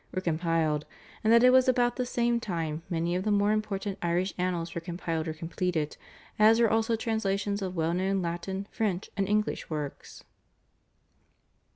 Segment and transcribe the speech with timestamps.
[0.11, 0.83] were compiled,
[1.23, 4.73] and that it was about the same time many of the more important Irish Annals
[4.73, 5.95] were compiled or completed,
[6.39, 10.23] as were also translations of well known Latin, French, and English works.